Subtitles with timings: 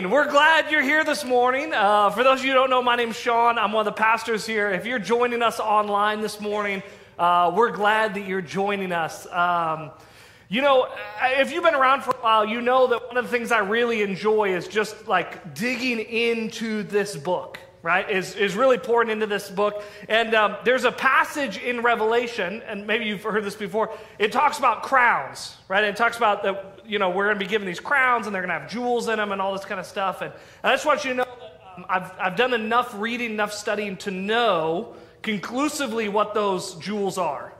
[0.00, 0.16] morning.
[0.16, 1.74] We're glad you're here this morning.
[1.74, 3.58] Uh, for those of you who don't know, my name's Sean.
[3.58, 4.70] I'm one of the pastors here.
[4.70, 6.82] If you're joining us online this morning,
[7.18, 9.26] uh, we're glad that you're joining us.
[9.26, 9.90] Um,
[10.48, 10.88] you know,
[11.22, 13.58] if you've been around for a while, you know that one of the things I
[13.58, 19.26] really enjoy is just like digging into this book right, is, is really pouring into
[19.26, 19.82] this book.
[20.08, 24.58] And um, there's a passage in Revelation, and maybe you've heard this before, it talks
[24.58, 25.84] about crowns, right?
[25.84, 28.42] It talks about that, you know, we're going to be given these crowns and they're
[28.42, 30.22] going to have jewels in them and all this kind of stuff.
[30.22, 30.32] And,
[30.64, 33.96] I just want you to know that um, I've, I've done enough reading, enough studying
[33.98, 37.52] to know conclusively what those jewels are.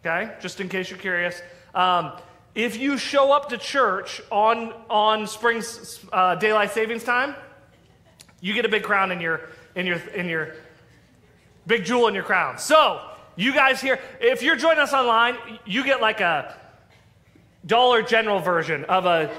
[0.00, 0.32] Okay?
[0.40, 1.40] Just in case you're curious.
[1.76, 2.12] Um,
[2.56, 5.62] if you show up to church on, on spring
[6.12, 7.36] uh, daylight savings time,
[8.40, 9.42] you get a big crown in your
[9.76, 10.54] in your in your
[11.66, 12.58] big jewel in your crown.
[12.58, 13.00] So,
[13.36, 16.56] you guys here, if you're joining us online, you get like a
[17.66, 19.30] Dollar General version of a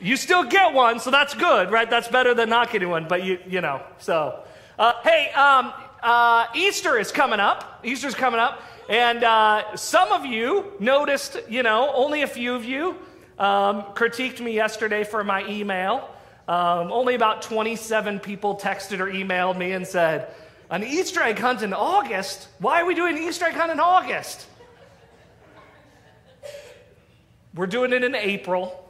[0.00, 1.88] you still get one, so that's good, right?
[1.88, 3.82] That's better than not getting one, but you you know.
[3.98, 4.42] So,
[4.78, 7.80] uh, hey, um, uh, Easter is coming up.
[7.84, 12.64] Easter's coming up, and uh, some of you noticed, you know, only a few of
[12.64, 12.96] you
[13.38, 16.08] um, critiqued me yesterday for my email.
[16.48, 20.34] Um, only about 27 people texted or emailed me and said,
[20.70, 22.48] An Easter egg hunt in August?
[22.58, 24.46] Why are we doing an Easter egg hunt in August?
[27.54, 28.88] We're doing it in April,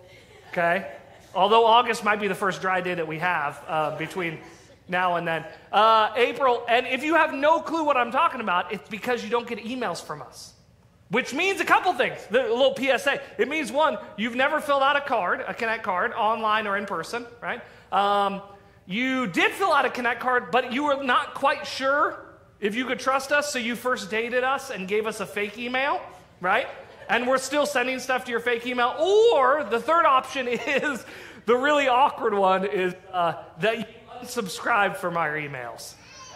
[0.50, 0.92] okay?
[1.34, 4.38] Although August might be the first dry day that we have uh, between
[4.88, 5.44] now and then.
[5.72, 9.30] Uh, April, and if you have no clue what I'm talking about, it's because you
[9.30, 10.52] don't get emails from us.
[11.08, 12.24] Which means a couple things.
[12.30, 13.20] The little PSA.
[13.36, 16.86] It means one, you've never filled out a card, a Connect card, online or in
[16.86, 17.60] person, right?
[17.90, 18.40] Um,
[18.86, 22.24] you did fill out a Connect card, but you were not quite sure
[22.60, 25.58] if you could trust us, so you first dated us and gave us a fake
[25.58, 26.00] email,
[26.40, 26.68] right?
[27.08, 28.94] And we're still sending stuff to your fake email.
[28.98, 31.04] Or the third option is
[31.46, 33.84] the really awkward one is uh, that you
[34.22, 35.94] unsubscribe from our emails.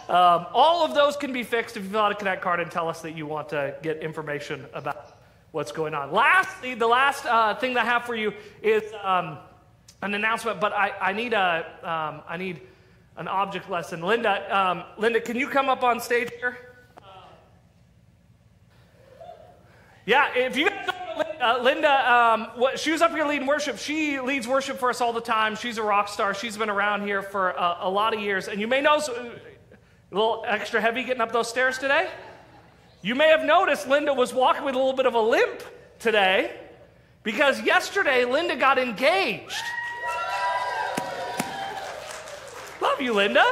[0.09, 2.71] Um, all of those can be fixed if you fill out a Connect card and
[2.71, 5.17] tell us that you want to get information about
[5.51, 6.11] what's going on.
[6.11, 9.37] Lastly, the last uh, thing that I have for you is um,
[10.01, 12.61] an announcement, but I, I need a um, I need
[13.17, 14.01] an object lesson.
[14.01, 16.66] Linda, um, Linda, can you come up on stage here?
[20.07, 23.45] Yeah, if you guys don't know Linda, Linda um, what, she was up here leading
[23.45, 23.77] worship.
[23.77, 25.57] She leads worship for us all the time.
[25.57, 26.33] She's a rock star.
[26.33, 28.47] She's been around here for a, a lot of years.
[28.47, 29.31] And you may know, a
[30.09, 32.09] little extra heavy getting up those stairs today?
[33.01, 35.61] You may have noticed Linda was walking with a little bit of a limp
[35.99, 36.57] today
[37.23, 39.61] because yesterday Linda got engaged.
[42.81, 43.43] Love you, Linda.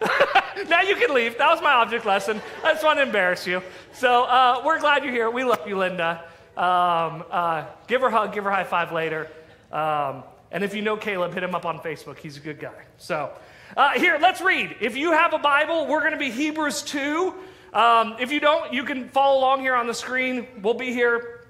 [0.68, 1.36] now you can leave.
[1.38, 2.40] That was my object lesson.
[2.62, 3.60] I just want to embarrass you.
[3.94, 5.30] So uh, we're glad you're here.
[5.30, 6.24] We love you, Linda.
[6.56, 9.28] Um, uh, give her a hug, give her a high five later.
[9.70, 12.18] Um, and if you know Caleb, hit him up on Facebook.
[12.18, 12.74] He's a good guy.
[12.98, 13.30] So.
[13.76, 14.76] Uh, here, let's read.
[14.80, 17.34] If you have a Bible, we're going to be Hebrews 2.
[17.72, 20.46] Um, if you don't, you can follow along here on the screen.
[20.62, 21.46] We'll be here.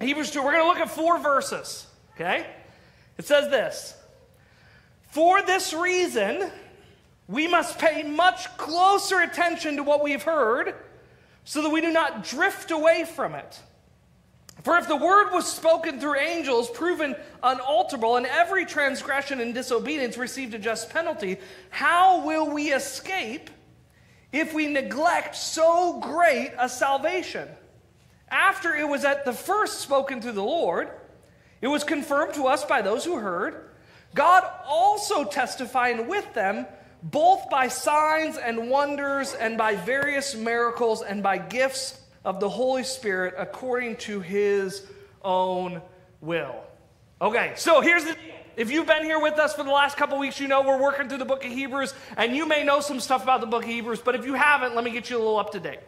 [0.00, 0.42] Hebrews 2.
[0.42, 1.86] We're going to look at four verses.
[2.14, 2.46] Okay?
[3.16, 3.96] It says this
[5.10, 6.50] For this reason,
[7.28, 10.74] we must pay much closer attention to what we've heard
[11.48, 13.58] so that we do not drift away from it.
[14.64, 20.18] For if the word was spoken through angels, proven unalterable, and every transgression and disobedience
[20.18, 21.38] received a just penalty,
[21.70, 23.48] how will we escape
[24.30, 27.48] if we neglect so great a salvation?
[28.28, 30.90] After it was at the first spoken through the Lord,
[31.62, 33.70] it was confirmed to us by those who heard,
[34.14, 36.66] God also testifying with them,
[37.02, 42.84] both by signs and wonders, and by various miracles, and by gifts of the Holy
[42.84, 44.86] Spirit according to his
[45.22, 45.80] own
[46.20, 46.56] will.
[47.20, 48.16] Okay, so here's the.
[48.56, 51.08] If you've been here with us for the last couple weeks, you know we're working
[51.08, 53.68] through the book of Hebrews, and you may know some stuff about the book of
[53.68, 55.78] Hebrews, but if you haven't, let me get you a little up to date.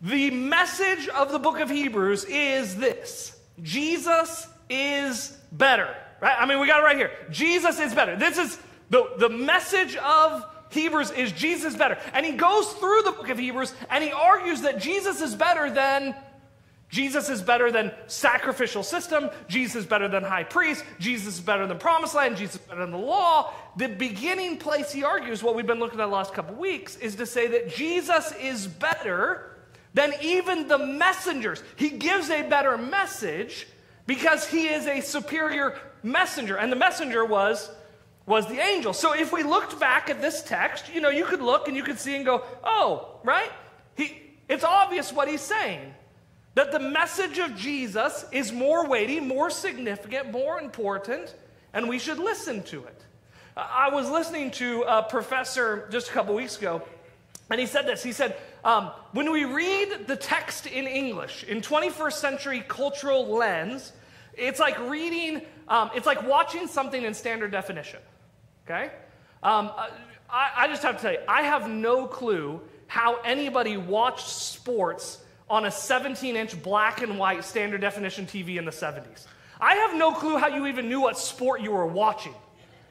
[0.00, 5.94] The message of the book of Hebrews is this Jesus is better.
[6.20, 6.36] Right?
[6.38, 7.10] I mean, we got it right here.
[7.30, 8.16] Jesus is better.
[8.16, 8.58] This is
[8.92, 11.96] the, the message of Hebrews is Jesus better.
[12.12, 15.70] And he goes through the book of Hebrews and he argues that Jesus is better
[15.70, 16.14] than
[16.90, 19.30] Jesus is better than sacrificial system.
[19.48, 20.84] Jesus is better than high priest.
[20.98, 22.36] Jesus is better than promised land.
[22.36, 23.50] Jesus is better than the law.
[23.78, 27.16] The beginning place he argues, what we've been looking at the last couple weeks, is
[27.16, 29.56] to say that Jesus is better
[29.94, 31.62] than even the messengers.
[31.76, 33.66] He gives a better message
[34.06, 36.58] because he is a superior messenger.
[36.58, 37.70] And the messenger was
[38.26, 38.92] was the angel.
[38.92, 41.82] So if we looked back at this text, you know, you could look and you
[41.82, 43.50] could see and go, oh, right?
[43.96, 45.94] He, it's obvious what he's saying.
[46.54, 51.34] That the message of Jesus is more weighty, more significant, more important,
[51.72, 53.04] and we should listen to it.
[53.56, 56.82] I was listening to a professor just a couple weeks ago,
[57.50, 58.02] and he said this.
[58.02, 63.92] He said, um, when we read the text in English, in 21st century cultural lens,
[64.34, 68.00] it's like reading, um, it's like watching something in standard definition.
[68.64, 68.90] Okay?
[69.42, 69.70] Um,
[70.30, 75.66] I, I just have to you, I have no clue how anybody watched sports on
[75.66, 79.26] a 17 inch black and white standard definition TV in the 70s.
[79.60, 82.34] I have no clue how you even knew what sport you were watching,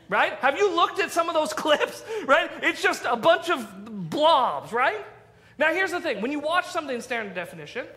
[0.10, 0.34] right?
[0.36, 2.50] Have you looked at some of those clips, right?
[2.62, 5.04] It's just a bunch of blobs, right?
[5.58, 7.88] Now, here's the thing when you watch something in standard definition,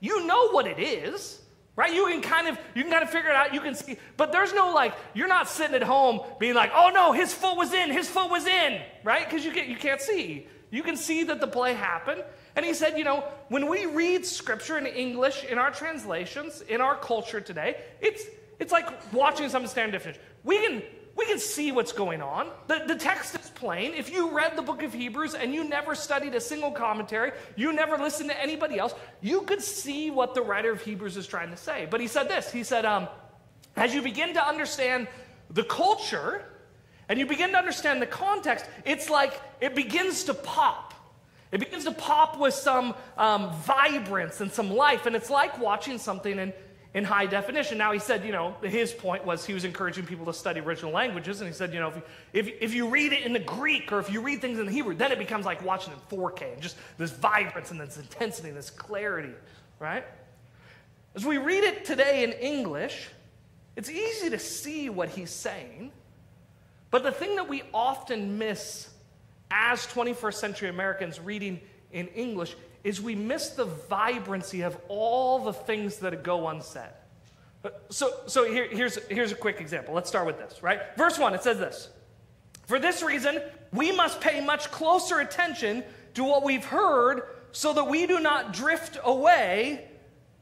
[0.00, 1.41] you know what it is.
[1.74, 1.94] Right?
[1.94, 3.54] You can kind of you can kind of figure it out.
[3.54, 6.90] You can see, but there's no like you're not sitting at home being like, "Oh
[6.92, 9.28] no, his foot was in, his foot was in," right?
[9.28, 10.46] Because you get you can't see.
[10.72, 12.24] You can see that the play happened.
[12.56, 16.80] And he said, you know, when we read scripture in English in our translations, in
[16.80, 18.24] our culture today, it's,
[18.58, 20.22] it's like watching some standard definition.
[20.44, 20.82] We can,
[21.16, 22.48] we can see what's going on.
[22.68, 23.92] The, the text is plain.
[23.94, 27.72] If you read the book of Hebrews and you never studied a single commentary, you
[27.72, 31.50] never listened to anybody else, you could see what the writer of Hebrews is trying
[31.50, 31.86] to say.
[31.90, 33.08] But he said this He said, um,
[33.76, 35.08] as you begin to understand
[35.50, 36.44] the culture
[37.08, 40.94] and you begin to understand the context, it's like it begins to pop.
[41.50, 45.98] It begins to pop with some um, vibrance and some life, and it's like watching
[45.98, 46.54] something in,
[46.94, 47.78] in high definition.
[47.78, 50.92] Now, he said, you know, his point was he was encouraging people to study original
[50.92, 52.02] languages, and he said, you know, if you,
[52.32, 54.72] if, if you read it in the Greek or if you read things in the
[54.72, 58.48] Hebrew, then it becomes like watching in 4K, and just this vibrance and this intensity
[58.48, 59.32] and this clarity,
[59.78, 60.04] right?
[61.14, 63.08] As we read it today in English,
[63.76, 65.92] it's easy to see what he's saying,
[66.90, 68.90] but the thing that we often miss
[69.50, 71.60] as 21st century Americans reading
[71.90, 76.90] in English is we miss the vibrancy of all the things that go unsaid.
[77.90, 79.94] So, so here, here's, here's a quick example.
[79.94, 80.80] Let's start with this, right?
[80.96, 81.90] Verse 1, it says this
[82.66, 83.40] For this reason,
[83.72, 85.84] we must pay much closer attention
[86.14, 89.86] to what we've heard so that we do not drift away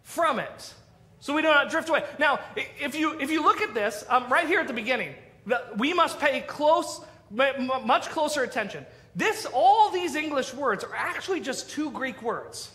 [0.02, 0.75] from it.
[1.20, 2.04] So we do not drift away.
[2.19, 5.14] Now, if you, if you look at this, um, right here at the beginning,
[5.46, 8.87] the, we must pay close, much closer attention.
[9.15, 12.71] This, all these English words are actually just two Greek words.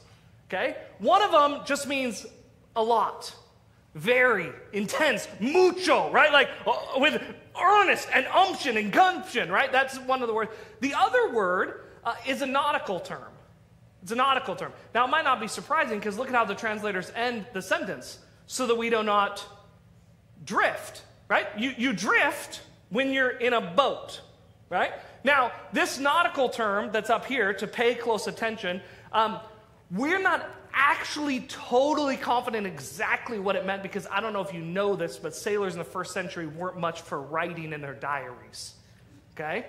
[0.48, 0.76] Okay?
[1.00, 2.26] One of them just means
[2.76, 3.34] a lot,
[3.94, 6.32] very, intense, mucho, right?
[6.32, 7.22] Like uh, with
[7.62, 9.72] earnest and umption and gumption, right?
[9.72, 10.52] That's one of the words.
[10.82, 13.32] The other word uh, is a nautical term.
[14.04, 14.72] It's a nautical term.
[14.94, 18.20] Now, it might not be surprising because look at how the translators end the sentence
[18.46, 19.44] so that we do not
[20.46, 21.48] drift, right?
[21.58, 24.22] You, you drift when you're in a boat,
[24.70, 24.94] right?
[25.26, 28.80] Now, this nautical term that's up here, to pay close attention,
[29.12, 29.40] um,
[29.90, 34.62] we're not actually totally confident exactly what it meant because I don't know if you
[34.62, 38.76] know this, but sailors in the first century weren't much for writing in their diaries.
[39.34, 39.66] Okay?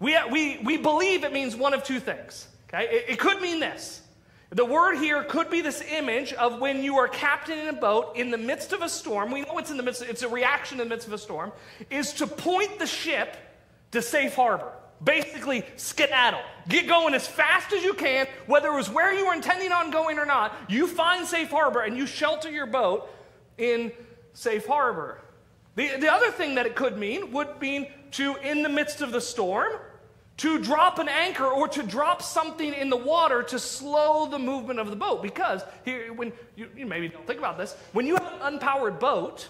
[0.00, 2.46] We, we, we believe it means one of two things.
[2.68, 2.86] Okay?
[2.90, 4.02] It, it could mean this.
[4.50, 8.16] The word here could be this image of when you are captain in a boat
[8.16, 9.30] in the midst of a storm.
[9.30, 11.52] We know it's in the midst, it's a reaction in the midst of a storm,
[11.88, 13.38] is to point the ship
[13.94, 14.72] to safe harbor.
[15.02, 16.40] Basically, skedaddle.
[16.68, 19.90] Get going as fast as you can, whether it was where you were intending on
[19.90, 20.54] going or not.
[20.68, 23.10] You find safe harbor and you shelter your boat
[23.58, 23.92] in
[24.32, 25.20] safe harbor.
[25.74, 29.12] The, the other thing that it could mean would mean to, in the midst of
[29.12, 29.72] the storm,
[30.38, 34.80] to drop an anchor or to drop something in the water to slow the movement
[34.80, 35.22] of the boat.
[35.22, 38.98] Because here, when you, you maybe don't think about this, when you have an unpowered
[38.98, 39.48] boat,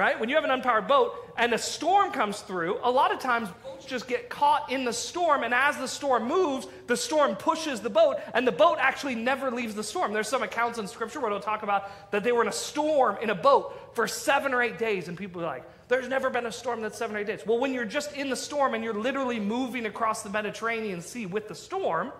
[0.00, 0.18] right?
[0.18, 3.50] When you have an unpowered boat and a storm comes through, a lot of times
[3.62, 7.80] boats just get caught in the storm, and as the storm moves, the storm pushes
[7.80, 10.14] the boat, and the boat actually never leaves the storm.
[10.14, 13.18] There's some accounts in scripture where it'll talk about that they were in a storm
[13.20, 16.46] in a boat for seven or eight days, and people are like, there's never been
[16.46, 17.42] a storm that's seven or eight days.
[17.44, 21.26] Well, when you're just in the storm and you're literally moving across the Mediterranean Sea
[21.26, 22.10] with the storm,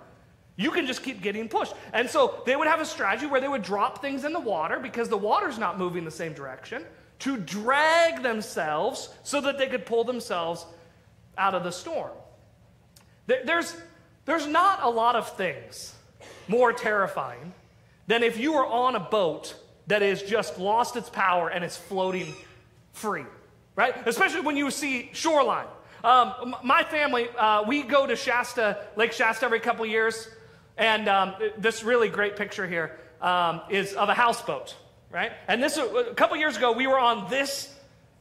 [0.56, 1.72] you can just keep getting pushed.
[1.94, 4.78] And so they would have a strategy where they would drop things in the water
[4.78, 6.84] because the water's not moving the same direction
[7.20, 10.66] to drag themselves so that they could pull themselves
[11.38, 12.10] out of the storm.
[13.26, 13.76] There's,
[14.24, 15.94] there's not a lot of things
[16.48, 17.54] more terrifying
[18.06, 19.54] than if you are on a boat
[19.86, 22.34] that has just lost its power and is floating
[22.92, 23.24] free,
[23.76, 23.94] right?
[24.06, 25.66] Especially when you see shoreline.
[26.02, 30.28] Um, my family, uh, we go to Shasta, Lake Shasta every couple years,
[30.76, 34.74] and um, this really great picture here um, is of a houseboat
[35.10, 35.32] right?
[35.48, 37.74] And this, a couple years ago, we were on this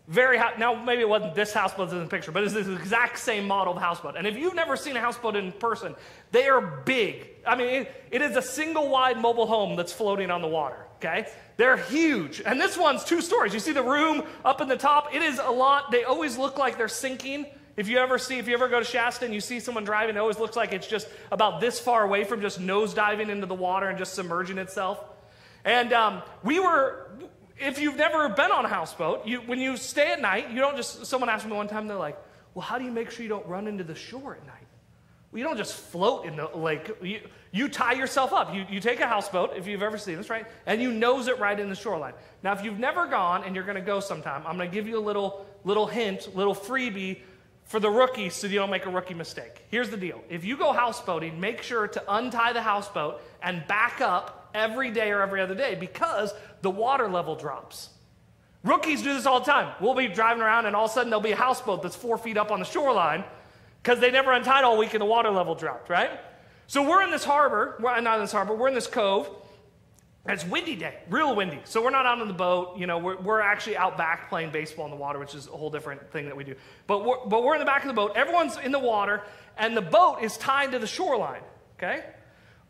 [0.10, 0.54] very house.
[0.58, 3.76] Now, maybe it wasn't this houseboat in the picture, but it's this exact same model
[3.76, 4.16] of houseboat.
[4.18, 5.96] And if you've never seen a houseboat in person,
[6.32, 7.28] they are big.
[7.46, 10.78] I mean, it, it is a single wide mobile home that's floating on the water.
[10.96, 11.28] okay?
[11.58, 12.42] They're huge.
[12.44, 13.54] And this one's two stories.
[13.54, 15.14] You see the room up in the top?
[15.14, 15.92] It is a lot.
[15.92, 17.46] They always look like they're sinking.
[17.78, 20.16] If you ever see, if you ever go to Shasta and you see someone driving,
[20.16, 23.46] it always looks like it's just about this far away from just nose diving into
[23.46, 25.00] the water and just submerging itself.
[25.66, 27.10] And um, we were,
[27.58, 30.76] if you've never been on a houseboat, you, when you stay at night, you don't
[30.76, 32.18] just, someone asked me one time, they're like,
[32.54, 34.56] well, how do you make sure you don't run into the shore at night?
[35.32, 36.90] Well, you don't just float in the lake.
[37.02, 38.54] You, you tie yourself up.
[38.54, 40.46] You, you take a houseboat, if you've ever seen this, right?
[40.66, 42.14] And you nose it right in the shoreline.
[42.42, 44.88] Now, if you've never gone and you're going to go sometime, I'm going to give
[44.88, 47.20] you a little, little hint, little freebie
[47.66, 49.64] for the rookies so you don't make a rookie mistake.
[49.70, 54.02] Here's the deal if you go houseboating, make sure to untie the houseboat and back
[54.02, 57.90] up every day or every other day because the water level drops.
[58.64, 59.74] Rookies do this all the time.
[59.80, 62.18] We'll be driving around and all of a sudden there'll be a houseboat that's four
[62.18, 63.24] feet up on the shoreline
[63.82, 66.12] because they never untied all week and the water level dropped, right?
[66.68, 69.30] So we're in this harbor, well, not in this harbor, we're in this cove.
[70.28, 71.62] It's windy day, real windy.
[71.64, 72.78] So we're not out on the boat.
[72.78, 75.52] You know, we're, we're actually out back playing baseball in the water, which is a
[75.52, 76.56] whole different thing that we do.
[76.86, 78.12] But we're, but we're in the back of the boat.
[78.16, 79.24] Everyone's in the water,
[79.58, 81.42] and the boat is tied to the shoreline,
[81.78, 82.04] okay?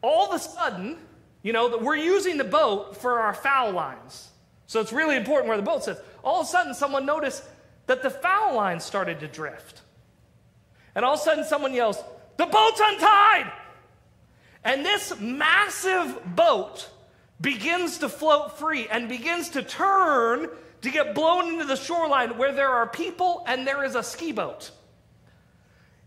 [0.02, 0.98] All of a sudden,
[1.42, 4.30] you know, that we're using the boat for our foul lines.
[4.68, 6.02] So it's really important where the boat sits.
[6.24, 7.44] All of a sudden, someone noticed
[7.88, 9.82] that the foul line started to drift.
[10.96, 11.98] And all of a sudden, someone yells,
[12.38, 13.52] The boat's untied!
[14.64, 16.90] And this massive boat
[17.40, 20.50] begins to float free and begins to turn
[20.82, 24.32] to get blown into the shoreline where there are people and there is a ski
[24.32, 24.72] boat.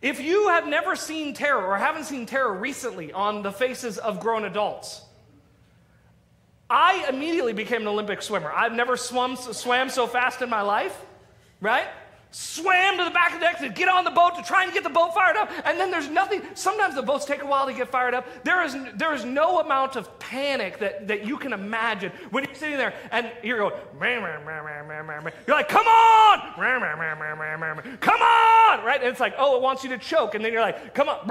[0.01, 4.21] If you have never seen terror or haven't seen terror recently on the faces of
[4.21, 5.03] grown adults,
[6.73, 8.51] I immediately became an Olympic swimmer.
[8.51, 10.99] I've never swum, swam so fast in my life,
[11.61, 11.87] right?
[12.33, 14.73] swam to the back of the deck to get on the boat to try and
[14.73, 15.51] get the boat fired up.
[15.65, 16.43] And then there's nothing.
[16.55, 18.27] Sometimes the boats take a while to get fired up.
[18.43, 22.55] There is, there is no amount of panic that, that you can imagine when you're
[22.55, 23.75] sitting there and you're going,
[25.47, 26.59] you're like, come on,
[28.01, 29.01] come on, right?
[29.01, 30.35] And it's like, oh, it wants you to choke.
[30.35, 31.27] And then you're like, come on,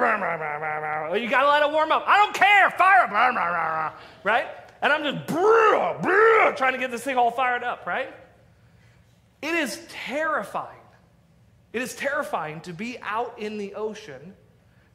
[1.22, 2.04] you got to let it warm up.
[2.06, 4.46] I don't care, fire up, right?
[4.82, 8.14] And I'm just bruh, bruh, trying to get this thing all fired up, right?
[9.42, 10.78] It is terrifying
[11.74, 14.34] it is terrifying to be out in the ocean,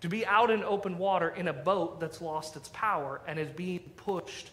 [0.02, 3.48] to be out in open water in a boat that's lost its power and is
[3.48, 4.50] being pushed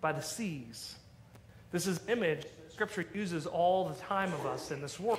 [0.00, 0.94] by the seas.
[1.72, 5.18] This is an image that Scripture uses all the time of us in this world.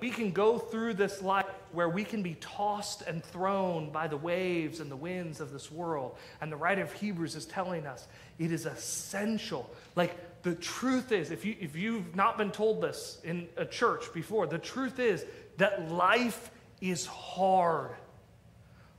[0.00, 4.16] We can go through this life where we can be tossed and thrown by the
[4.16, 6.16] waves and the winds of this world.
[6.40, 8.06] And the writer of Hebrews is telling us
[8.38, 9.68] it is essential.
[9.96, 14.12] Like the truth is, if, you, if you've not been told this in a church
[14.14, 15.24] before, the truth is
[15.56, 16.50] that life
[16.80, 17.90] is hard.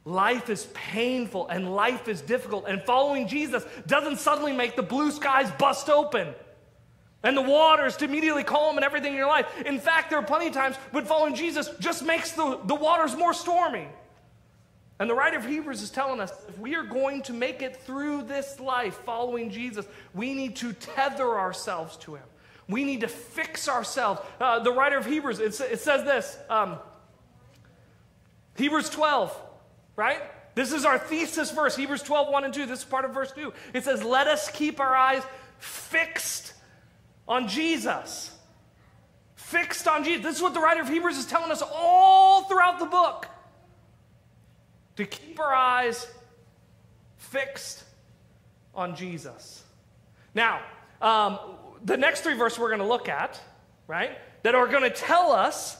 [0.06, 2.66] Life is painful and life is difficult.
[2.68, 6.34] And following Jesus doesn't suddenly make the blue skies bust open
[7.24, 9.46] and the waters to immediately calm and everything in your life.
[9.66, 13.16] In fact, there are plenty of times when following Jesus just makes the, the waters
[13.16, 13.88] more stormy.
[15.00, 17.78] And the writer of Hebrews is telling us if we are going to make it
[17.78, 22.24] through this life following Jesus, we need to tether ourselves to him.
[22.68, 24.22] We need to fix ourselves.
[24.40, 26.78] Uh, the writer of Hebrews, it, it says this um,
[28.56, 29.36] Hebrews 12,
[29.96, 30.22] right?
[30.54, 32.66] This is our thesis verse, Hebrews 12, 1 and 2.
[32.66, 33.54] This is part of verse 2.
[33.74, 35.24] It says, Let us keep our eyes
[35.60, 36.54] fixed
[37.30, 38.36] on Jesus.
[39.36, 40.24] Fixed on Jesus.
[40.24, 43.28] This is what the writer of Hebrews is telling us all throughout the book
[44.98, 46.06] to keep our eyes
[47.18, 47.84] fixed
[48.76, 49.64] on Jesus.
[50.34, 50.62] Now,
[51.02, 51.40] um,
[51.86, 53.40] the next three verses we're going to look at,
[53.88, 54.12] right,
[54.44, 55.78] that are going to tell us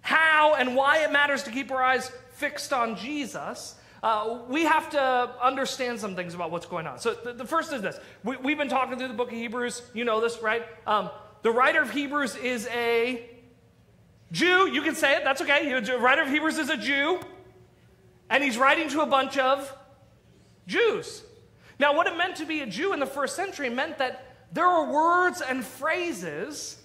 [0.00, 3.74] how and why it matters to keep our eyes fixed on Jesus.
[4.02, 5.00] Uh, we have to
[5.40, 6.98] understand some things about what's going on.
[6.98, 9.82] So, the, the first is this we, have been talking through the book of Hebrews.
[9.94, 10.64] You know this, right?
[10.86, 11.10] Um,
[11.42, 13.28] the writer of Hebrews is a
[14.32, 14.68] Jew.
[14.72, 15.80] You can say it, that's okay.
[15.80, 17.20] The writer of Hebrews is a Jew
[18.32, 19.70] and he's writing to a bunch of
[20.66, 21.22] Jews.
[21.78, 24.66] Now, what it meant to be a Jew in the first century meant that there
[24.66, 26.78] were words and phrases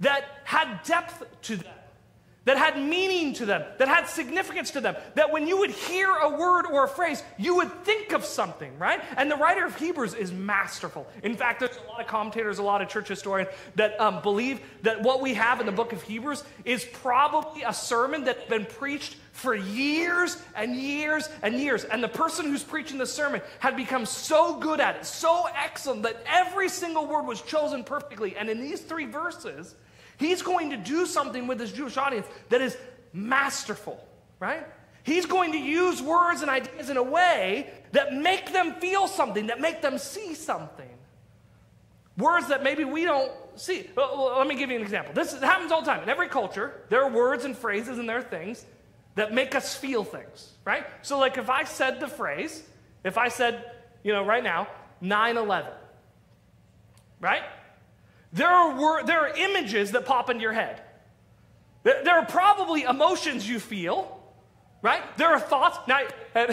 [0.00, 1.75] that had depth to them
[2.46, 6.08] that had meaning to them, that had significance to them, that when you would hear
[6.08, 9.02] a word or a phrase, you would think of something, right?
[9.16, 11.06] And the writer of Hebrews is masterful.
[11.24, 14.60] In fact, there's a lot of commentators, a lot of church historians that um, believe
[14.82, 18.64] that what we have in the book of Hebrews is probably a sermon that's been
[18.64, 21.84] preached for years and years and years.
[21.84, 26.04] And the person who's preaching the sermon had become so good at it, so excellent,
[26.04, 28.36] that every single word was chosen perfectly.
[28.36, 29.74] And in these three verses,
[30.18, 32.76] He's going to do something with his Jewish audience that is
[33.12, 34.02] masterful,
[34.40, 34.66] right?
[35.02, 39.46] He's going to use words and ideas in a way that make them feel something,
[39.46, 40.88] that make them see something.
[42.16, 43.88] words that maybe we don't see.
[43.96, 45.14] Let me give you an example.
[45.14, 46.02] This happens all the time.
[46.02, 48.64] In every culture, there are words and phrases and there are things
[49.16, 50.86] that make us feel things, right?
[51.02, 52.62] So, like if I said the phrase,
[53.04, 53.70] if I said,
[54.02, 54.68] you know, right now,
[55.00, 55.72] 9 11,
[57.20, 57.42] right?
[58.32, 60.82] There are, there are images that pop into your head.
[61.82, 64.20] There are probably emotions you feel,
[64.82, 65.02] right?
[65.16, 65.78] There are thoughts.
[65.86, 66.00] Now,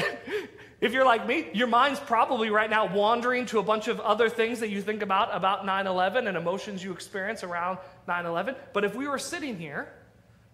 [0.80, 4.30] if you're like me, your mind's probably right now wandering to a bunch of other
[4.30, 8.56] things that you think about about 9 11 and emotions you experience around 9 11.
[8.74, 9.92] But if we were sitting here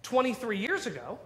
[0.04, 1.20] 23 years ago,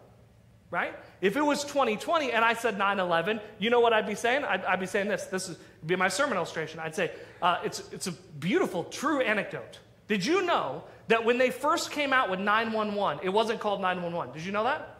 [0.73, 0.95] right?
[1.21, 4.43] If it was 2020 and I said 9 11, you know what I'd be saying?
[4.43, 5.25] I'd, I'd be saying this.
[5.25, 6.79] This would be my sermon illustration.
[6.79, 7.11] I'd say,
[7.43, 9.77] uh, it's, it's a beautiful, true anecdote.
[10.07, 14.33] Did you know that when they first came out with 911, it wasn't called 911?
[14.33, 14.97] Did you know that?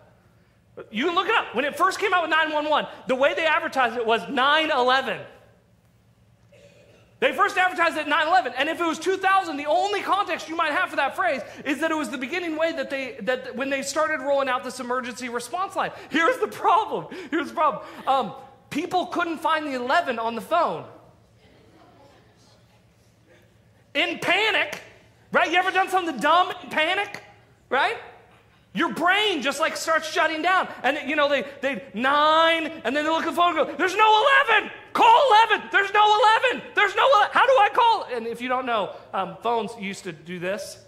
[0.92, 1.56] You can look it up.
[1.56, 5.22] When it first came out with 911, the way they advertised it was 9 11.
[7.24, 8.52] They first advertised it at 9 11.
[8.58, 11.80] And if it was 2000, the only context you might have for that phrase is
[11.80, 14.82] that it was the beginning way that they, that when they started rolling out this
[14.82, 15.92] emergency response line.
[16.10, 17.08] Here's the problem.
[17.32, 17.86] Here's the problem.
[18.06, 18.34] Um,
[18.70, 20.84] people couldn't find the 11 on the phone.
[23.94, 24.82] In panic,
[25.32, 25.50] right?
[25.50, 27.24] You ever done something dumb in panic,
[27.70, 27.96] right?
[28.76, 30.68] Your brain just like starts shutting down.
[30.82, 33.76] And you know, they, they, nine, and then they look at the phone and go,
[33.76, 34.72] there's no 11.
[34.94, 35.70] Call 11.
[35.72, 36.20] There's no
[36.52, 36.62] 11.
[36.76, 37.30] There's no 11.
[37.34, 38.08] How do I call?
[38.16, 40.84] And if you don't know, um, phones used to do this.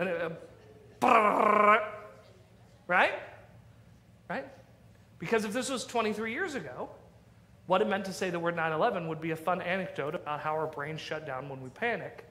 [0.00, 0.32] And it,
[1.02, 1.78] uh,
[2.88, 3.12] right?
[4.28, 4.46] Right?
[5.18, 6.88] Because if this was 23 years ago,
[7.66, 10.40] what it meant to say the word 9 11 would be a fun anecdote about
[10.40, 12.24] how our brains shut down when we panic.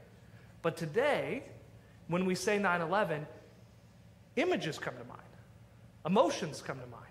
[0.61, 1.43] But today,
[2.07, 3.27] when we say 9 11,
[4.37, 5.21] images come to mind,
[6.05, 7.03] emotions come to mind.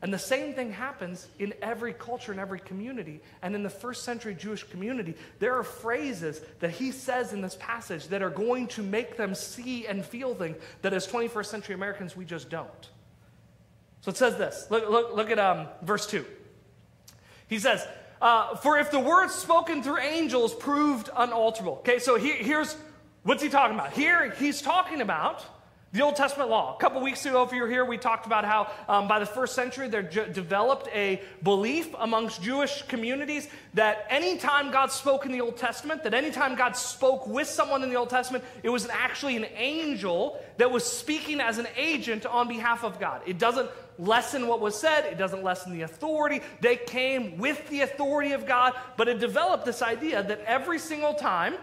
[0.00, 3.20] And the same thing happens in every culture, in every community.
[3.42, 7.56] And in the first century Jewish community, there are phrases that he says in this
[7.58, 11.74] passage that are going to make them see and feel things that as 21st century
[11.74, 12.90] Americans, we just don't.
[14.02, 14.68] So it says this.
[14.70, 16.24] Look, look, look at um, verse 2.
[17.48, 17.84] He says,
[18.22, 21.78] uh, For if the words spoken through angels proved unalterable.
[21.78, 22.76] Okay, so he, here's
[23.24, 23.92] what's he talking about?
[23.92, 25.44] Here, he's talking about
[25.92, 26.76] the Old Testament law.
[26.76, 29.26] A couple weeks ago, if you were here, we talked about how um, by the
[29.26, 35.32] first century there j- developed a belief amongst Jewish communities that anytime God spoke in
[35.32, 38.86] the Old Testament, that anytime God spoke with someone in the Old Testament, it was
[38.90, 43.22] actually an angel that was speaking as an agent on behalf of God.
[43.24, 46.42] It doesn't lessen what was said, it doesn't lessen the authority.
[46.60, 51.14] They came with the authority of God, but it developed this idea that every single
[51.14, 51.54] time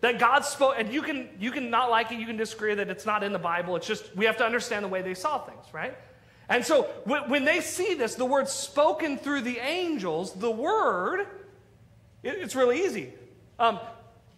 [0.00, 2.88] that God spoke, and you can you can not like it, you can disagree that
[2.88, 3.76] it's not in the Bible.
[3.76, 5.96] It's just we have to understand the way they saw things, right?
[6.48, 11.26] And so when they see this, the word spoken through the angels, the word,
[12.22, 13.12] it's really easy.
[13.58, 13.80] Um,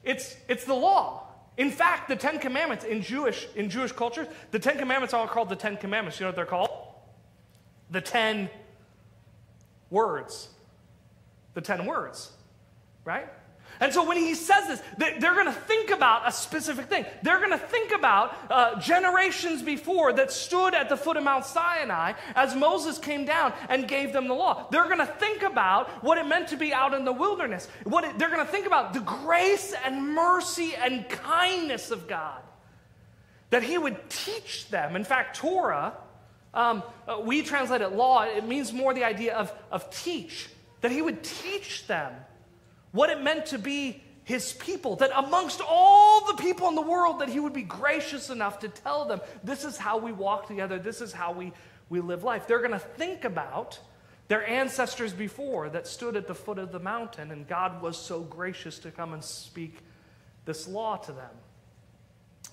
[0.02, 1.24] it's it's the law.
[1.58, 5.48] In fact, the Ten Commandments in Jewish in Jewish culture, the Ten Commandments are called
[5.48, 6.18] the Ten Commandments.
[6.18, 6.70] You know what they're called?
[7.90, 8.48] The Ten
[9.90, 10.48] Words.
[11.54, 12.32] The Ten Words,
[13.04, 13.28] right?
[13.80, 17.06] And so when he says this, they're going to think about a specific thing.
[17.22, 21.44] They're going to think about uh, generations before that stood at the foot of Mount
[21.44, 24.66] Sinai as Moses came down and gave them the law.
[24.70, 27.68] They're going to think about what it meant to be out in the wilderness.
[27.84, 32.42] What it, they're going to think about the grace and mercy and kindness of God.
[33.50, 34.96] That he would teach them.
[34.96, 35.94] In fact, Torah,
[36.52, 40.48] um, uh, we translate it law, it means more the idea of, of teach.
[40.80, 42.12] That he would teach them
[42.92, 47.20] what it meant to be his people, that amongst all the people in the world,
[47.20, 50.78] that he would be gracious enough to tell them, this is how we walk together,
[50.78, 51.50] this is how we,
[51.88, 52.46] we live life.
[52.46, 53.80] They're going to think about
[54.28, 58.20] their ancestors before that stood at the foot of the mountain, and God was so
[58.20, 59.78] gracious to come and speak
[60.44, 61.30] this law to them.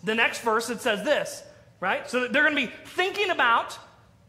[0.05, 1.43] The next verse, it says this,
[1.81, 2.09] right?
[2.09, 3.77] So they're going to be thinking about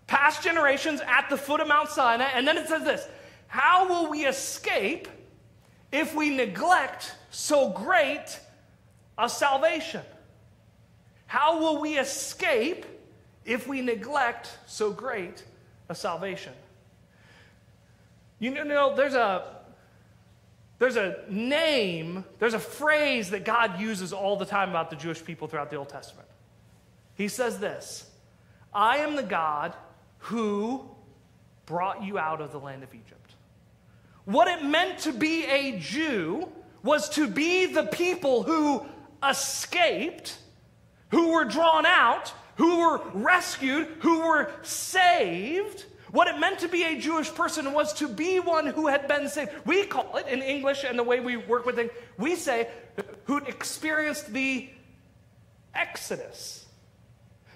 [0.08, 3.06] past generations at the foot of Mount Sinai, and then it says this
[3.46, 5.06] How will we escape
[5.92, 8.40] if we neglect so great
[9.18, 10.02] a salvation?
[11.26, 12.86] How will we escape
[13.44, 15.44] if we neglect so great
[15.88, 16.52] a salvation?
[18.38, 19.56] You know, there's a
[20.78, 25.24] there's a name, there's a phrase that God uses all the time about the Jewish
[25.24, 26.28] people throughout the Old Testament.
[27.14, 28.10] He says this
[28.74, 29.74] I am the God
[30.18, 30.88] who
[31.64, 33.25] brought you out of the land of Egypt.
[34.26, 36.48] What it meant to be a Jew
[36.82, 38.84] was to be the people who
[39.26, 40.36] escaped,
[41.10, 45.86] who were drawn out, who were rescued, who were saved.
[46.10, 49.28] what it meant to be a Jewish person was to be one who had been
[49.28, 49.50] saved.
[49.64, 52.68] We call it in English and the way we work with it, we say
[53.24, 54.68] who'd experienced the
[55.74, 56.66] Exodus.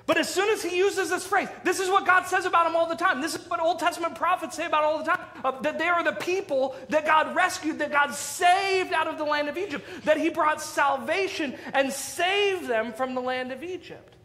[0.06, 2.76] But as soon as he uses this phrase, this is what God says about him
[2.76, 3.20] all the time.
[3.20, 6.12] This is what Old Testament prophets say about all the time that they are the
[6.12, 10.29] people that God rescued, that God saved out of the land of Egypt, that he
[10.29, 14.16] brought salvation and saved them from the land of Egypt.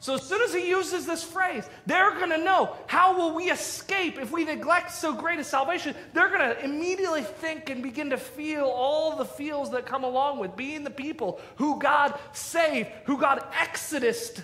[0.00, 3.50] So as soon as he uses this phrase, they're going to know how will we
[3.50, 5.94] escape if we neglect so great a salvation?
[6.12, 10.38] They're going to immediately think and begin to feel all the feels that come along
[10.38, 14.42] with being the people who God saved, who God exodused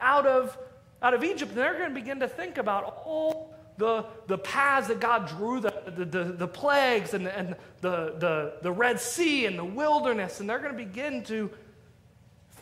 [0.00, 0.56] out of,
[1.02, 1.50] out of Egypt.
[1.50, 5.60] And they're going to begin to think about all the, the paths that God drew,
[5.60, 10.40] the, the, the, the plagues and, and the, the, the Red Sea and the wilderness.
[10.40, 11.50] And they're going to begin to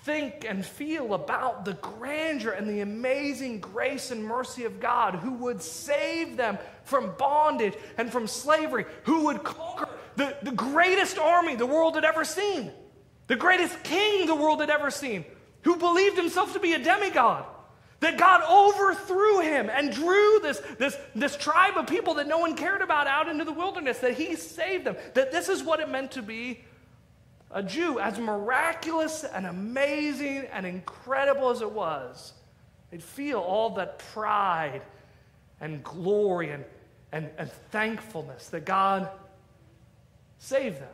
[0.04, 5.32] think and feel about the grandeur and the amazing grace and mercy of God who
[5.34, 11.54] would save them from bondage and from slavery, who would conquer the, the greatest army
[11.54, 12.72] the world had ever seen,
[13.28, 15.24] the greatest king the world had ever seen,
[15.62, 17.44] who believed himself to be a demigod.
[18.02, 22.56] That God overthrew him and drew this, this, this tribe of people that no one
[22.56, 24.96] cared about out into the wilderness, that he saved them.
[25.14, 26.64] That this is what it meant to be
[27.52, 32.32] a Jew, as miraculous and amazing and incredible as it was.
[32.90, 34.82] They'd feel all that pride
[35.60, 36.64] and glory and,
[37.12, 39.08] and, and thankfulness that God
[40.40, 40.88] saved them.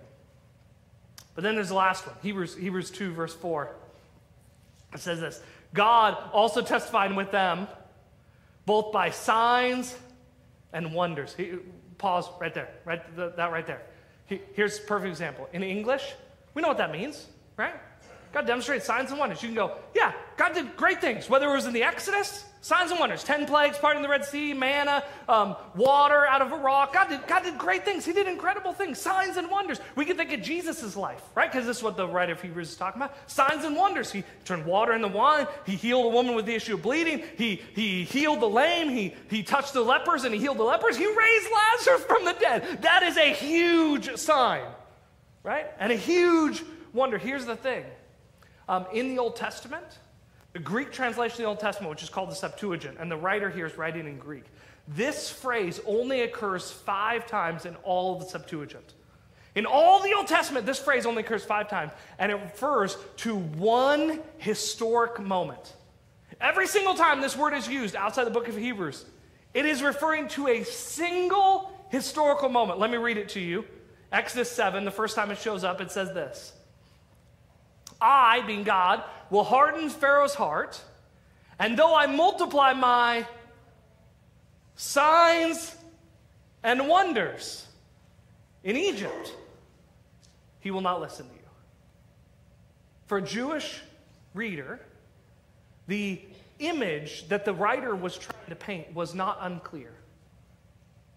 [1.35, 3.75] But then there's the last one Hebrews, Hebrews 2, verse 4.
[4.92, 5.40] It says this
[5.74, 7.68] God also testified with them,
[8.66, 9.96] both by signs
[10.72, 11.35] and wonders.
[11.35, 11.54] He,
[11.98, 13.83] pause right there, right, that right there.
[14.26, 15.48] He, here's perfect example.
[15.52, 16.14] In English,
[16.54, 17.26] we know what that means,
[17.57, 17.74] right?
[18.33, 19.43] God demonstrated signs and wonders.
[19.43, 22.91] You can go, yeah, God did great things, whether it was in the Exodus, signs
[22.91, 26.93] and wonders, 10 plagues, parting the Red Sea, manna, um, water out of a rock.
[26.93, 28.05] God did, God did great things.
[28.05, 29.81] He did incredible things, signs and wonders.
[29.97, 31.51] We can think of Jesus' life, right?
[31.51, 33.17] Because this is what the writer of Hebrews is talking about.
[33.31, 34.12] Signs and wonders.
[34.12, 35.47] He turned water into wine.
[35.64, 37.23] He healed a woman with the issue of bleeding.
[37.37, 38.91] He, he healed the lame.
[38.91, 40.97] He, he touched the lepers and he healed the lepers.
[40.97, 42.83] He raised Lazarus from the dead.
[42.83, 44.64] That is a huge sign,
[45.43, 45.67] right?
[45.79, 46.62] And a huge
[46.93, 47.19] wonder.
[47.19, 47.85] Here's the thing
[48.68, 49.98] um, in the Old Testament,
[50.52, 53.50] the Greek translation of the Old Testament, which is called the Septuagint, and the writer
[53.50, 54.44] here is writing in Greek,
[54.88, 58.94] this phrase only occurs five times in all of the Septuagint.
[59.54, 63.37] In all the Old Testament, this phrase only occurs five times, and it refers to
[63.37, 65.74] one historic moment.
[66.40, 69.04] Every single time this word is used outside the book of Hebrews,
[69.54, 72.78] it is referring to a single historical moment.
[72.78, 73.64] Let me read it to you.
[74.12, 76.52] Exodus 7, the first time it shows up, it says this
[78.01, 80.83] I, being God, will harden Pharaoh's heart,
[81.59, 83.27] and though I multiply my
[84.77, 85.75] signs
[86.63, 87.67] and wonders
[88.63, 89.35] in Egypt,
[90.61, 91.41] he will not listen to you.
[93.07, 93.81] For a Jewish
[94.35, 94.81] reader,
[95.87, 96.21] the
[96.59, 99.93] image that the writer was trying to paint was not unclear.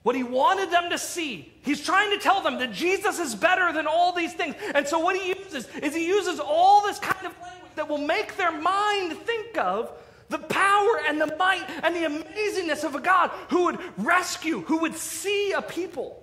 [0.04, 1.54] What he wanted them to see.
[1.62, 4.56] He's trying to tell them that Jesus is better than all these things.
[4.74, 8.00] And so what he uses is he uses all this kind of language that will
[8.00, 9.92] make their mind think of
[10.30, 14.80] the power and the might and the amazingness of a God who would rescue, who
[14.80, 16.18] would see a people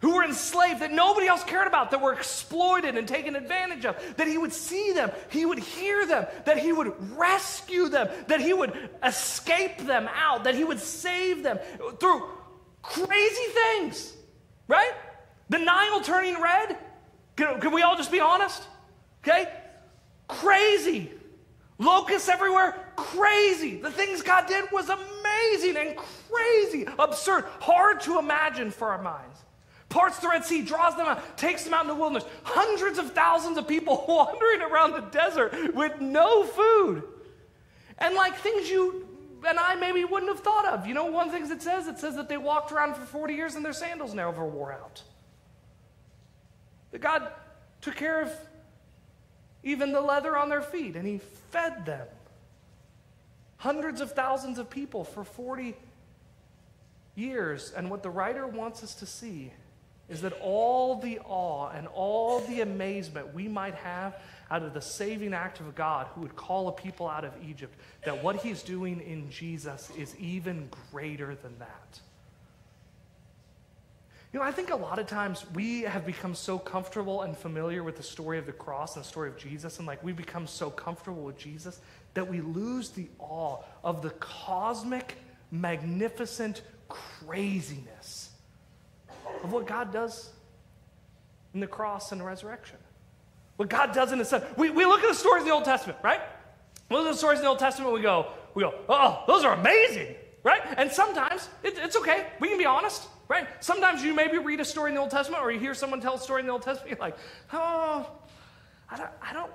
[0.00, 3.96] who were enslaved that nobody else cared about, that were exploited and taken advantage of,
[4.16, 8.40] that he would see them, he would hear them, that he would rescue them, that
[8.40, 11.58] he would escape them out, that he would save them
[12.00, 12.28] through
[12.82, 14.12] Crazy things,
[14.68, 14.92] right?
[15.48, 16.76] The Nile turning red.
[17.36, 18.62] Can, can we all just be honest?
[19.22, 19.48] Okay?
[20.28, 21.10] Crazy.
[21.78, 23.76] Locusts everywhere, crazy.
[23.76, 29.38] The things God did was amazing and crazy, absurd, hard to imagine for our minds.
[29.88, 32.24] Parts the Red Sea, draws them out, takes them out in the wilderness.
[32.44, 37.02] Hundreds of thousands of people wandering around the desert with no food.
[37.98, 39.06] And like things you
[39.44, 40.86] and I maybe wouldn't have thought of.
[40.86, 43.54] You know, one thing it says, it says that they walked around for 40 years
[43.54, 45.02] and their sandals never wore out.
[46.92, 47.28] That God
[47.80, 48.32] took care of
[49.62, 51.18] even the leather on their feet and He
[51.50, 52.06] fed them.
[53.58, 55.76] Hundreds of thousands of people for 40
[57.14, 57.72] years.
[57.76, 59.52] And what the writer wants us to see
[60.08, 64.16] is that all the awe and all the amazement we might have
[64.50, 67.74] out of the saving act of God who would call a people out of Egypt,
[68.04, 72.00] that what he's doing in Jesus is even greater than that.
[74.32, 77.82] You know, I think a lot of times we have become so comfortable and familiar
[77.82, 80.46] with the story of the cross and the story of Jesus, and like we become
[80.46, 81.80] so comfortable with Jesus
[82.14, 85.16] that we lose the awe of the cosmic
[85.50, 88.21] magnificent craziness
[89.42, 90.30] of what God does
[91.54, 92.76] in the cross and the resurrection.
[93.56, 94.42] What God does in the Son.
[94.56, 96.20] We, we look at the stories in the Old Testament, right?
[96.88, 99.44] We look at the stories in the Old Testament, we go, we go, oh, those
[99.44, 100.62] are amazing, right?
[100.76, 102.26] And sometimes it, it's okay.
[102.40, 103.46] We can be honest, right?
[103.60, 106.14] Sometimes you maybe read a story in the Old Testament or you hear someone tell
[106.14, 107.16] a story in the Old Testament, you're like,
[107.52, 108.10] oh,
[108.90, 109.50] I don't, I don't,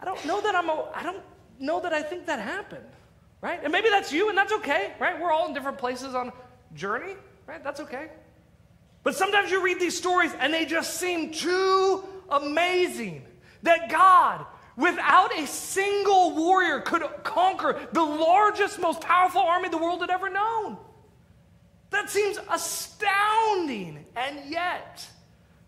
[0.00, 1.22] I don't know that I'm, a, I don't
[1.58, 2.84] know that I think that happened,
[3.40, 3.60] right?
[3.62, 5.20] And maybe that's you and that's okay, right?
[5.20, 6.32] We're all in different places on
[6.74, 7.14] journey,
[7.46, 7.62] right?
[7.64, 8.10] That's okay.
[9.06, 13.22] But sometimes you read these stories and they just seem too amazing
[13.62, 14.44] that God,
[14.76, 20.28] without a single warrior, could conquer the largest, most powerful army the world had ever
[20.28, 20.76] known.
[21.90, 24.04] That seems astounding.
[24.16, 25.08] And yet,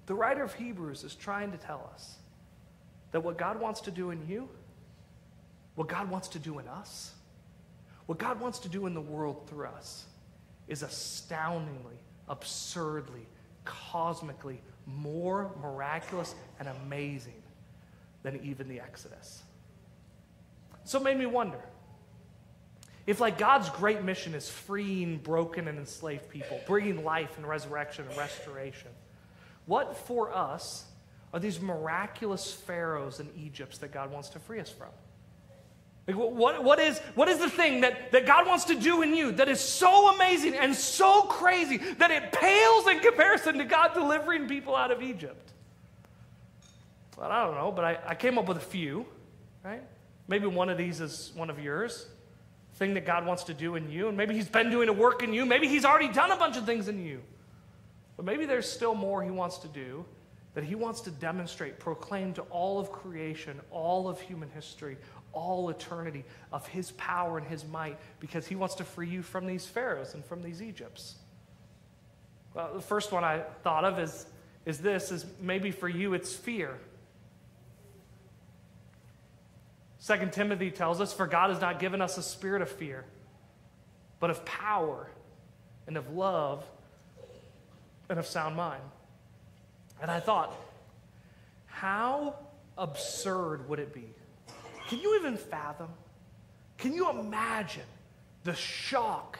[0.06, 2.16] the writer of Hebrews is trying to tell us
[3.12, 4.48] that what God wants to do in you,
[5.76, 7.12] what God wants to do in us,
[8.06, 10.06] what God wants to do in the world through us
[10.66, 13.26] is astoundingly absurdly,
[13.64, 17.42] cosmically more miraculous and amazing
[18.22, 19.42] than even the Exodus.
[20.84, 21.60] So it made me wonder
[23.06, 28.06] if, like, God's great mission is freeing broken and enslaved people, bringing life and resurrection
[28.06, 28.90] and restoration,
[29.64, 30.84] what for us
[31.32, 34.88] are these miraculous pharaohs and Egypts that God wants to free us from?
[36.08, 39.14] Like, what, what, is, what is the thing that, that God wants to do in
[39.14, 43.92] you that is so amazing and so crazy that it pales in comparison to God
[43.92, 45.52] delivering people out of Egypt?
[47.18, 49.04] Well, I don't know, but I, I came up with a few,
[49.62, 49.82] right?
[50.28, 52.06] Maybe one of these is one of yours.
[52.76, 54.08] Thing that God wants to do in you.
[54.08, 55.44] And maybe He's been doing a work in you.
[55.44, 57.20] Maybe He's already done a bunch of things in you.
[58.16, 60.06] But maybe there's still more He wants to do
[60.54, 64.96] that He wants to demonstrate, proclaim to all of creation, all of human history,
[65.38, 69.46] all eternity of his power and his might because he wants to free you from
[69.46, 71.14] these pharaohs and from these Egypts.
[72.54, 74.26] Well, the first one I thought of is,
[74.66, 76.76] is this is maybe for you it's fear.
[79.98, 83.04] Second Timothy tells us, For God has not given us a spirit of fear,
[84.18, 85.08] but of power
[85.86, 86.64] and of love
[88.08, 88.82] and of sound mind.
[90.02, 90.54] And I thought,
[91.66, 92.34] how
[92.76, 94.08] absurd would it be
[94.88, 95.88] can you even fathom?
[96.78, 97.84] Can you imagine
[98.44, 99.38] the shock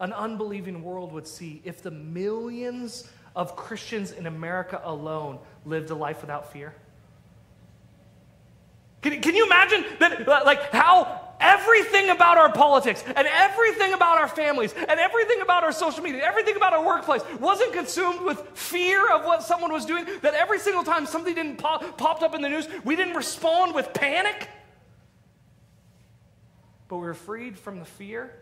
[0.00, 5.94] an unbelieving world would see if the millions of Christians in America alone lived a
[5.94, 6.74] life without fear?
[9.02, 14.26] Can, can you imagine that, like, how everything about our politics and everything about our
[14.26, 19.08] families and everything about our social media, everything about our workplace wasn't consumed with fear
[19.12, 20.04] of what someone was doing?
[20.22, 23.74] That every single time something didn't pop, popped up in the news, we didn't respond
[23.74, 24.48] with panic?
[26.88, 28.34] But we're freed from the fear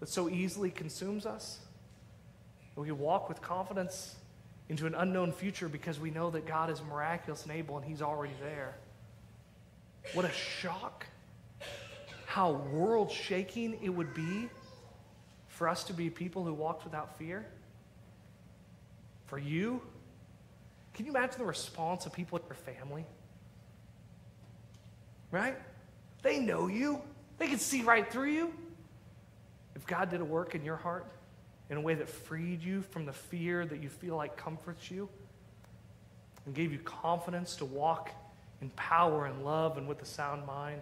[0.00, 1.58] that so easily consumes us.
[2.76, 4.16] And we walk with confidence
[4.68, 8.02] into an unknown future because we know that God is miraculous and able and He's
[8.02, 8.74] already there.
[10.14, 11.06] What a shock.
[12.26, 14.48] How world shaking it would be
[15.48, 17.46] for us to be people who walked without fear.
[19.26, 19.82] For you,
[20.94, 23.04] can you imagine the response of people in your family?
[25.30, 25.56] Right?
[26.22, 27.02] They know you.
[27.38, 28.52] They can see right through you.
[29.74, 31.06] If God did a work in your heart
[31.70, 35.08] in a way that freed you from the fear that you feel like comforts you
[36.46, 38.10] and gave you confidence to walk
[38.60, 40.80] in power and love and with a sound mind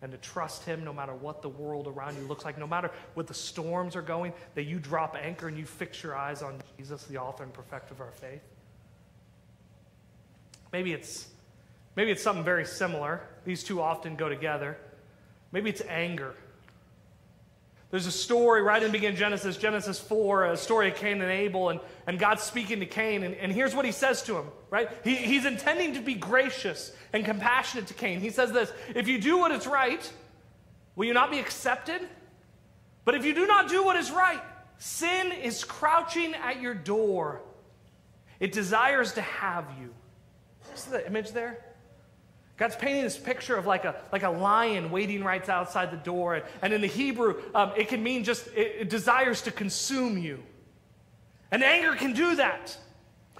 [0.00, 2.90] and to trust Him no matter what the world around you looks like, no matter
[3.14, 6.58] what the storms are going, that you drop anchor and you fix your eyes on
[6.76, 8.42] Jesus, the author and perfecter of our faith.
[10.72, 11.28] Maybe it's,
[11.96, 13.22] maybe it's something very similar.
[13.44, 14.78] These two often go together.
[15.52, 16.34] Maybe it's anger.
[17.90, 21.22] There's a story right in the beginning of Genesis, Genesis 4, a story of Cain
[21.22, 24.36] and Abel, and, and God's speaking to Cain, and, and here's what he says to
[24.36, 24.90] him, right?
[25.04, 28.20] He, he's intending to be gracious and compassionate to Cain.
[28.20, 30.12] He says this If you do what is right,
[30.96, 32.02] will you not be accepted?
[33.06, 34.42] But if you do not do what is right,
[34.76, 37.40] sin is crouching at your door.
[38.38, 39.94] It desires to have you.
[40.74, 41.58] See the image there?
[42.58, 46.42] God's painting this picture of like a, like a lion waiting right outside the door.
[46.60, 50.42] And in the Hebrew, um, it can mean just it, it desires to consume you.
[51.52, 52.76] And anger can do that.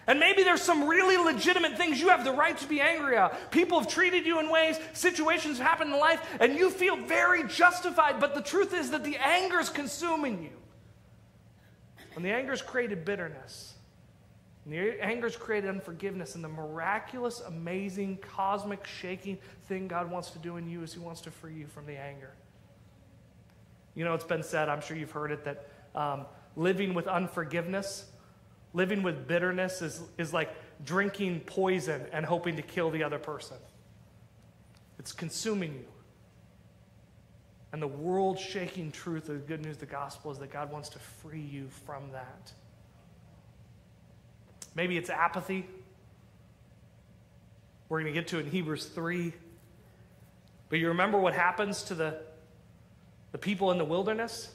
[0.07, 3.51] And maybe there's some really legitimate things you have the right to be angry at.
[3.51, 7.43] People have treated you in ways, situations have happened in life, and you feel very
[7.47, 8.19] justified.
[8.19, 10.51] But the truth is that the anger is consuming you.
[12.17, 13.75] And the anger has created bitterness.
[14.69, 16.35] And the anger's created unforgiveness.
[16.35, 21.01] And the miraculous, amazing, cosmic, shaking thing God wants to do in you is He
[21.01, 22.35] wants to free you from the anger.
[23.95, 28.05] You know, it's been said, I'm sure you've heard it, that um, living with unforgiveness,
[28.75, 30.55] living with bitterness is, is like
[30.85, 33.57] drinking poison and hoping to kill the other person.
[34.99, 35.87] It's consuming you.
[37.73, 40.71] And the world shaking truth of the good news of the gospel is that God
[40.71, 42.53] wants to free you from that.
[44.75, 45.67] Maybe it's apathy.
[47.89, 49.33] We're going to get to it in Hebrews 3.
[50.69, 52.21] But you remember what happens to the,
[53.33, 54.51] the people in the wilderness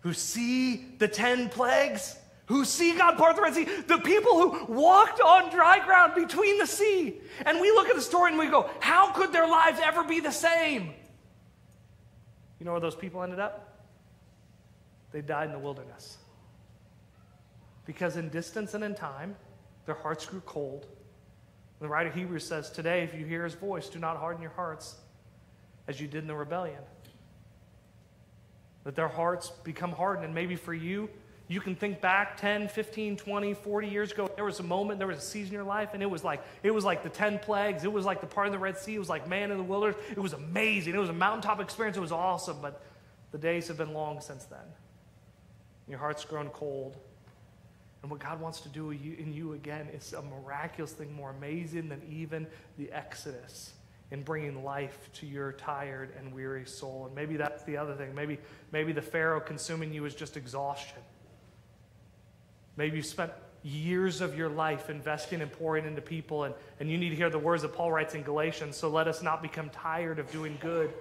[0.00, 2.16] who see the 10 plagues?
[2.50, 6.58] who see God part the Red Sea, the people who walked on dry ground between
[6.58, 7.14] the sea.
[7.46, 10.18] And we look at the story and we go, how could their lives ever be
[10.18, 10.92] the same?
[12.58, 13.86] You know where those people ended up?
[15.12, 16.18] They died in the wilderness.
[17.90, 19.34] Because in distance and in time,
[19.84, 20.86] their hearts grew cold.
[21.80, 24.52] The writer of Hebrews says, Today, if you hear his voice, do not harden your
[24.52, 24.94] hearts
[25.88, 26.78] as you did in the rebellion.
[28.84, 30.24] That their hearts become hardened.
[30.24, 31.10] And maybe for you,
[31.48, 34.30] you can think back 10, 15, 20, 40 years ago.
[34.36, 36.44] There was a moment, there was a season in your life, and it was like
[36.62, 37.82] it was like the 10 plagues.
[37.82, 38.94] It was like the part of the Red Sea.
[38.94, 40.00] It was like manna in the wilderness.
[40.12, 40.94] It was amazing.
[40.94, 41.96] It was a mountaintop experience.
[41.96, 42.58] It was awesome.
[42.62, 42.80] But
[43.32, 44.60] the days have been long since then.
[45.88, 46.96] Your heart's grown cold.
[48.02, 51.88] And what God wants to do in you again is a miraculous thing more amazing
[51.88, 52.46] than even
[52.78, 53.72] the Exodus
[54.10, 57.06] in bringing life to your tired and weary soul.
[57.06, 58.14] And maybe that's the other thing.
[58.14, 58.38] Maybe,
[58.72, 60.98] maybe the Pharaoh consuming you is just exhaustion.
[62.76, 63.32] Maybe you spent
[63.62, 67.28] years of your life investing and pouring into people, and, and you need to hear
[67.28, 68.76] the words that Paul writes in Galatians.
[68.76, 70.92] So let us not become tired of doing good.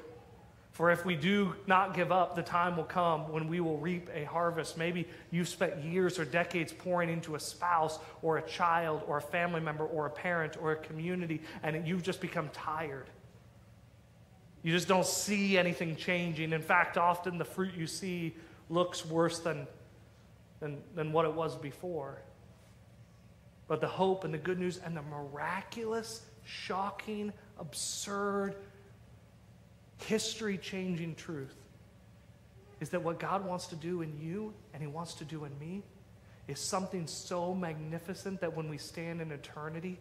[0.72, 4.10] For if we do not give up, the time will come when we will reap
[4.14, 4.78] a harvest.
[4.78, 9.22] Maybe you've spent years or decades pouring into a spouse or a child or a
[9.22, 13.08] family member or a parent or a community, and you've just become tired.
[14.64, 16.54] You just don't see anything changing.
[16.54, 18.36] In fact, often the fruit you see
[18.70, 19.68] looks worse than
[20.60, 22.22] than, than what it was before.
[23.68, 28.56] But the hope and the good news and the miraculous, shocking, absurd,
[30.00, 31.56] history changing truth
[32.80, 35.58] is that what God wants to do in you and He wants to do in
[35.60, 35.84] me
[36.48, 40.00] is something so magnificent that when we stand in eternity,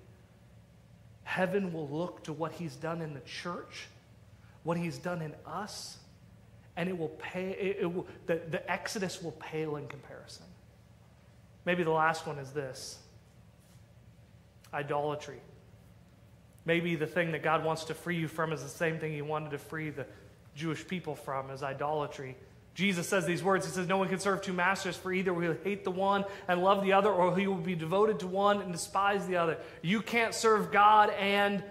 [1.24, 3.88] heaven will look to what He's done in the church,
[4.62, 5.98] what He's done in us,
[6.76, 10.46] and it will pay, it, it will, the, the Exodus will pale in comparison.
[11.64, 12.98] Maybe the last one is this
[14.72, 15.40] idolatry.
[16.68, 19.22] Maybe the thing that God wants to free you from is the same thing he
[19.22, 20.04] wanted to free the
[20.54, 22.37] Jewish people from is idolatry.
[22.74, 23.64] Jesus says these words.
[23.64, 26.62] He says, No one can serve two masters, for either will hate the one and
[26.62, 29.57] love the other, or he will be devoted to one and despise the other.
[29.81, 31.64] You can't serve God and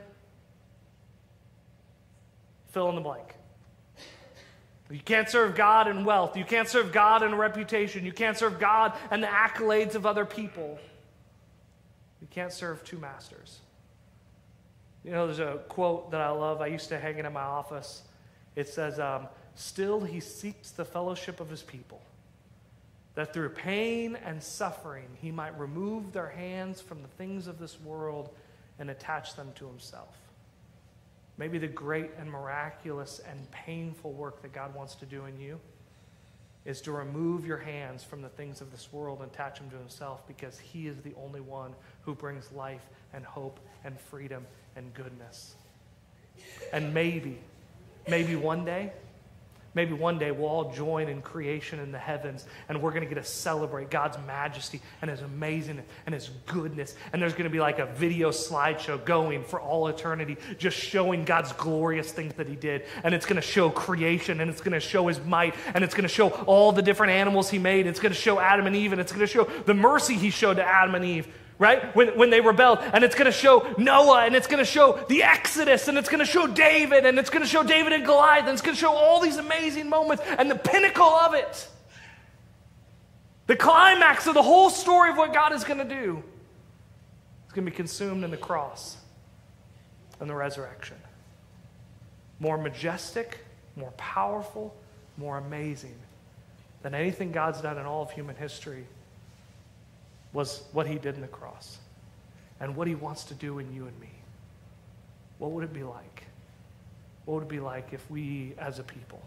[2.71, 3.35] fill in the blank.
[4.89, 6.35] You can't serve God in wealth.
[6.35, 8.03] You can't serve God in reputation.
[8.03, 10.79] You can't serve God and the accolades of other people.
[12.19, 13.59] You can't serve two masters.
[15.07, 16.59] You know, there's a quote that I love.
[16.59, 18.01] I used to hang it in my office.
[18.57, 22.01] It says, um, Still he seeks the fellowship of his people,
[23.15, 27.79] that through pain and suffering he might remove their hands from the things of this
[27.79, 28.35] world
[28.79, 30.13] and attach them to himself.
[31.37, 35.57] Maybe the great and miraculous and painful work that God wants to do in you
[36.67, 39.77] is to remove your hands from the things of this world and attach them to
[39.77, 44.93] Himself because He is the only one who brings life and hope and freedom and
[44.93, 45.55] goodness.
[46.73, 47.39] And maybe,
[48.09, 48.91] maybe one day,
[49.77, 53.07] Maybe one day we'll all join in creation in the heavens and we're going to
[53.07, 56.95] get to celebrate God's majesty and His amazing and His goodness.
[57.13, 61.25] And there's going to be like a video slideshow going for all eternity, just showing
[61.25, 62.85] God's glorious things that He did.
[63.03, 65.93] And it's going to show creation and it's going to show His might and it's
[65.93, 67.85] going to show all the different animals He made.
[67.85, 70.31] It's going to show Adam and Eve and it's going to show the mercy He
[70.31, 71.27] showed to Adam and Eve
[71.59, 71.95] right?
[71.95, 72.79] When, when they rebelled.
[72.79, 76.09] And it's going to show Noah, and it's going to show the Exodus, and it's
[76.09, 78.75] going to show David, and it's going to show David and Goliath, and it's going
[78.75, 80.23] to show all these amazing moments.
[80.37, 81.67] And the pinnacle of it,
[83.47, 86.23] the climax of the whole story of what God is going to do,
[87.47, 88.97] is going to be consumed in the cross
[90.19, 90.97] and the resurrection.
[92.39, 93.39] More majestic,
[93.75, 94.75] more powerful,
[95.17, 95.95] more amazing
[96.83, 98.85] than anything God's done in all of human history
[100.33, 101.77] was what he did in the cross
[102.59, 104.11] and what he wants to do in you and me.
[105.37, 106.25] What would it be like?
[107.25, 109.21] What would it be like if we as a people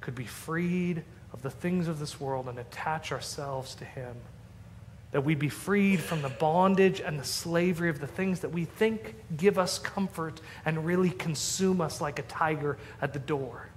[0.00, 4.14] could be freed of the things of this world and attach ourselves to him?
[5.12, 8.64] That we'd be freed from the bondage and the slavery of the things that we
[8.64, 13.68] think give us comfort and really consume us like a tiger at the door.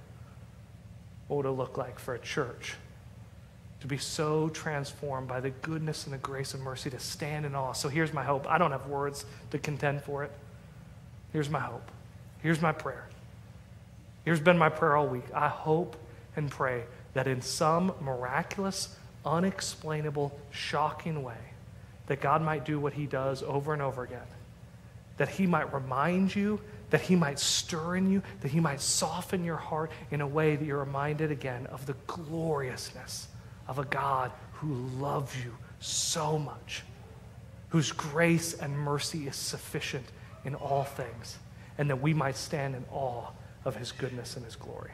[1.26, 2.76] what would it look like for a church
[3.84, 7.54] to be so transformed by the goodness and the grace and mercy to stand in
[7.54, 7.74] awe?
[7.74, 8.46] So here's my hope.
[8.48, 10.32] I don't have words to contend for it.
[11.34, 11.90] Here's my hope.
[12.42, 13.06] Here's my prayer.
[14.24, 15.26] Here's been my prayer all week.
[15.34, 15.96] I hope
[16.34, 21.36] and pray that in some miraculous, unexplainable, shocking way,
[22.06, 24.26] that God might do what he does over and over again.
[25.18, 26.58] That he might remind you,
[26.88, 30.56] that he might stir in you, that he might soften your heart in a way
[30.56, 33.28] that you're reminded again of the gloriousness
[33.68, 36.82] of a God who loves you so much,
[37.68, 40.06] whose grace and mercy is sufficient
[40.44, 41.38] in all things,
[41.78, 43.28] and that we might stand in awe
[43.64, 44.90] of his goodness and his glory.